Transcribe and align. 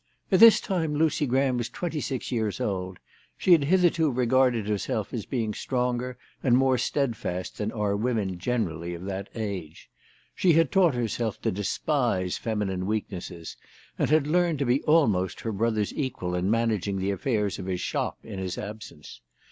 At 0.31 0.39
this 0.39 0.59
time 0.59 0.95
Lucy 0.95 1.27
Graham 1.27 1.57
was 1.57 1.69
twenty 1.69 2.01
six 2.01 2.31
years 2.31 2.59
old. 2.59 2.97
She 3.37 3.51
had 3.51 3.65
hitherto 3.65 4.09
regarded 4.09 4.67
herself 4.67 5.13
as 5.13 5.27
being 5.27 5.53
stronger 5.53 6.17
and 6.41 6.57
more 6.57 6.79
steadfast 6.79 7.59
than 7.59 7.71
are 7.71 7.95
women 7.95 8.39
generally 8.39 8.95
of 8.95 9.05
that 9.05 9.29
age. 9.35 9.91
She 10.33 10.53
had 10.53 10.71
taught 10.71 10.95
herself 10.95 11.39
to 11.43 11.51
despise 11.51 12.35
feminine 12.35 12.87
weaknesses, 12.87 13.57
and 13.99 14.09
had 14.09 14.25
learned 14.25 14.57
to 14.57 14.65
be 14.65 14.81
almost 14.85 15.41
her 15.41 15.51
brother's 15.51 15.93
equal 15.93 16.33
in 16.33 16.49
managing 16.49 16.97
the 16.97 17.11
affairs 17.11 17.59
of 17.59 17.67
his 17.67 17.79
shop 17.81 18.17
in 18.23 18.39
his 18.39 18.57
absence. 18.57 19.21